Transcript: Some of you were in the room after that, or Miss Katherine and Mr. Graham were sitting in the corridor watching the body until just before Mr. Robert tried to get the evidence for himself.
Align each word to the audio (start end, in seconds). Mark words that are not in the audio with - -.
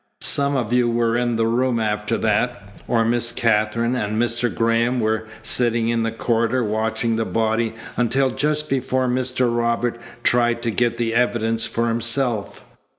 Some 0.21 0.55
of 0.55 0.73
you 0.73 0.89
were 0.89 1.15
in 1.15 1.35
the 1.35 1.45
room 1.45 1.79
after 1.79 2.17
that, 2.17 2.63
or 2.87 3.05
Miss 3.05 3.31
Katherine 3.31 3.95
and 3.95 4.19
Mr. 4.19 4.51
Graham 4.51 4.99
were 4.99 5.27
sitting 5.43 5.89
in 5.89 6.01
the 6.01 6.11
corridor 6.11 6.63
watching 6.63 7.17
the 7.17 7.23
body 7.23 7.75
until 7.97 8.31
just 8.31 8.67
before 8.67 9.07
Mr. 9.07 9.55
Robert 9.55 9.99
tried 10.23 10.63
to 10.63 10.71
get 10.71 10.97
the 10.97 11.13
evidence 11.13 11.67
for 11.67 11.87
himself. 11.87 12.65